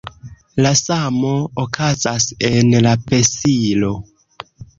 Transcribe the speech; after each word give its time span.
La 0.65 0.69
samo 0.79 1.33
okazas 1.65 2.25
en 2.49 2.73
la 2.87 2.95
pesilo. 3.13 3.93